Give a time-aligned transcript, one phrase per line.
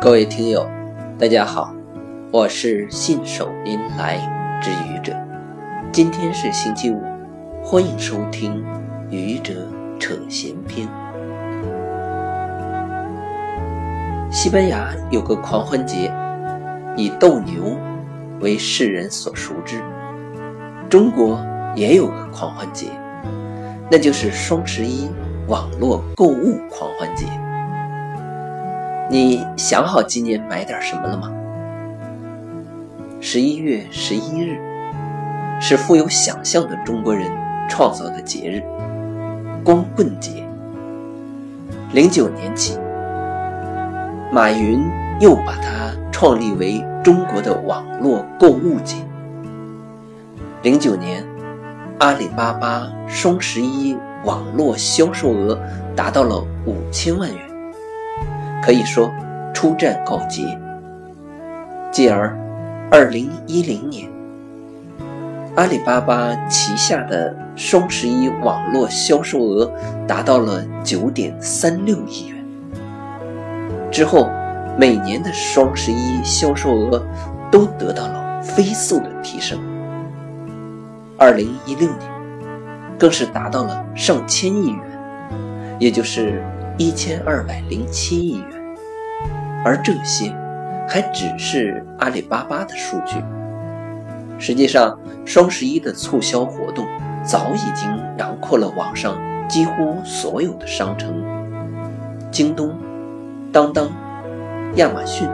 [0.00, 0.64] 各位听友，
[1.18, 1.74] 大家好，
[2.30, 4.16] 我是信手拈来
[4.62, 5.12] 之愚者。
[5.90, 7.02] 今天是星期五，
[7.64, 8.64] 欢迎收听
[9.10, 9.54] 《愚者
[9.98, 10.86] 扯闲篇》。
[14.30, 16.14] 西班牙有个狂欢节，
[16.96, 17.76] 以斗牛
[18.40, 19.82] 为世人所熟知。
[20.88, 21.44] 中国
[21.74, 22.86] 也有个狂欢节，
[23.90, 25.08] 那就是双十一
[25.48, 27.26] 网络购物狂欢节。
[29.10, 31.32] 你想好今年买点什么了吗？
[33.22, 34.60] 十一月十一日
[35.62, 37.26] 是富有想象的中国人
[37.70, 38.62] 创造的节日——
[39.64, 40.46] 光棍节。
[41.94, 42.78] 零九年起，
[44.30, 44.78] 马云
[45.20, 48.96] 又把它创立为中国的网络购物节。
[50.60, 51.24] 零九年，
[51.98, 55.58] 阿里巴巴双十一网络销售额
[55.96, 57.47] 达到了五千万元。
[58.68, 59.10] 可以说，
[59.54, 60.42] 初战告捷。
[61.90, 62.38] 继而，
[62.90, 64.06] 二零一零年，
[65.56, 69.72] 阿里巴巴旗下的双十一网络销售额
[70.06, 72.44] 达到了九点三六亿元。
[73.90, 74.28] 之后，
[74.76, 77.02] 每年的双十一销售额
[77.50, 79.58] 都得到了飞速的提升。
[81.16, 82.00] 二零一六年，
[82.98, 84.82] 更是达到了上千亿元，
[85.78, 86.44] 也就是
[86.76, 88.57] 一千二百零七亿元。
[89.64, 90.32] 而这些
[90.88, 93.16] 还只是阿里巴巴的数据。
[94.38, 96.86] 实际上，双十一的促销活动
[97.24, 101.22] 早已经囊括了网上几乎所有的商城：
[102.30, 102.72] 京东、
[103.52, 103.90] 当当、
[104.76, 105.28] 亚马逊、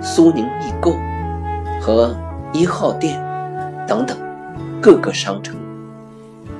[0.00, 0.94] 苏宁易购
[1.80, 2.16] 和
[2.52, 3.20] 一号店
[3.86, 4.16] 等等
[4.80, 5.54] 各个商城。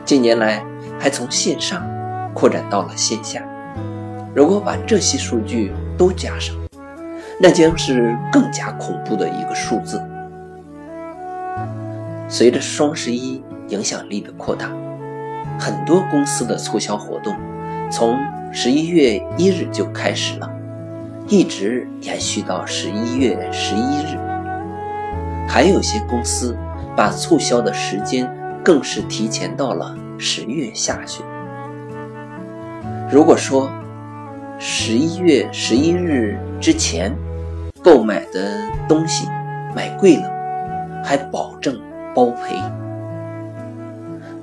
[0.04, 0.62] 近年来，
[0.98, 1.82] 还从线上
[2.34, 3.42] 扩展到了线下。
[4.34, 6.54] 如果把这些数据都加上，
[7.42, 10.00] 那将是更加恐怖的一个数字。
[12.28, 14.70] 随着双十一影响力的扩大，
[15.58, 17.34] 很多公司的促销活动
[17.90, 18.14] 从
[18.52, 20.50] 十一月一日就开始了，
[21.28, 24.18] 一直延续到十一月十一日。
[25.48, 26.54] 还有些公司
[26.94, 28.30] 把促销的时间
[28.62, 31.24] 更是提前到了十月下旬。
[33.10, 33.68] 如果说
[34.58, 37.12] 十一月十一日之前，
[37.82, 38.58] 购买的
[38.88, 39.26] 东西
[39.74, 40.30] 买贵了，
[41.04, 41.80] 还保证
[42.14, 42.60] 包赔。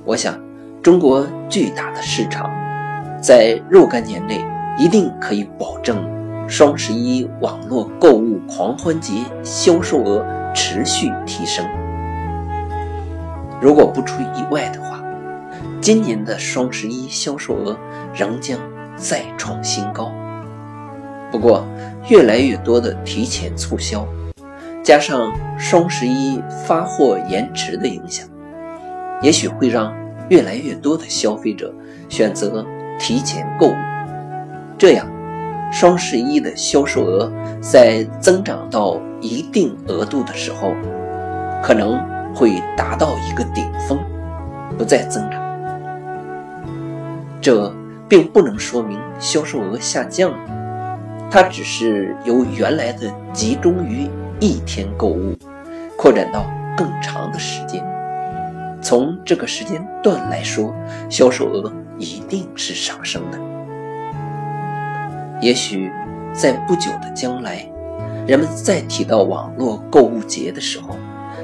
[0.04, 0.38] 我想，
[0.82, 2.50] 中国巨大的市场，
[3.22, 4.44] 在若干年内
[4.78, 5.96] 一定可以保证
[6.48, 11.64] 双十一网络购物狂欢节销售额持续提升。
[13.60, 15.02] 如果不出意外的话，
[15.80, 17.76] 今年的双十一销售额
[18.14, 18.58] 仍将
[18.96, 20.10] 再创新高。
[21.30, 21.64] 不过，
[22.08, 24.06] 越来越多的提前促销，
[24.82, 28.26] 加上双十一发货延迟的影响，
[29.20, 29.94] 也许会让
[30.30, 31.72] 越来越多的消费者
[32.08, 32.64] 选择
[32.98, 33.74] 提前购物。
[34.78, 35.06] 这样，
[35.70, 40.72] 双十一的销售额在增长到一定额度的时候，
[41.62, 42.00] 可能
[42.34, 43.98] 会达到一个顶峰，
[44.78, 45.42] 不再增长。
[47.40, 47.70] 这
[48.08, 50.38] 并不能说明销售额下降了。
[51.30, 54.08] 它只是由原来的集中于
[54.40, 55.36] 一天购物，
[55.96, 56.46] 扩展到
[56.76, 57.84] 更长的时间。
[58.80, 60.74] 从这个时间段来说，
[61.10, 63.38] 销售额一定是上升的。
[65.42, 65.92] 也许
[66.32, 67.68] 在不久的将来，
[68.26, 70.96] 人们再提到网络购物节的时候，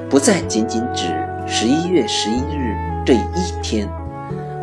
[0.09, 1.13] 不再仅仅指
[1.47, 2.75] 十一月十一日
[3.05, 3.87] 这一天，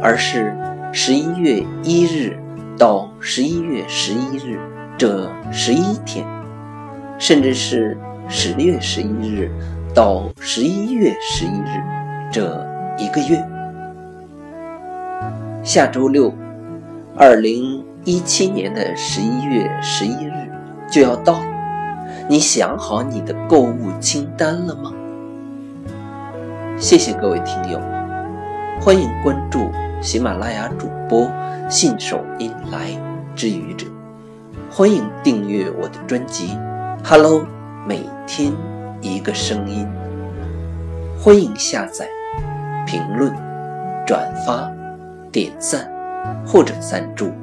[0.02, 0.58] 而是
[0.92, 2.40] 十一月一日
[2.76, 4.60] 到十一月十一日。
[5.02, 6.24] 这十一天，
[7.18, 7.98] 甚至是
[8.30, 9.50] 十月十一日
[9.96, 11.82] 到十一月十一日
[12.32, 12.44] 这
[13.00, 13.44] 一个月，
[15.64, 16.32] 下周六，
[17.18, 20.34] 二零一七年的十一月十一日
[20.88, 21.42] 就要到，
[22.30, 24.94] 你想好你的购物清单了吗？
[26.78, 27.82] 谢谢各位听友，
[28.80, 29.68] 欢迎关注
[30.00, 31.28] 喜马拉雅主播
[31.68, 32.92] 信手拈来
[33.36, 33.88] 之语者。
[34.74, 36.48] 欢迎订阅我的专辑
[37.04, 37.42] 《Hello》，
[37.86, 38.54] 每天
[39.02, 39.86] 一个声音。
[41.20, 42.08] 欢迎下载、
[42.88, 43.36] 评论、
[44.08, 44.72] 转发、
[45.30, 45.92] 点赞
[46.48, 47.41] 或者赞助。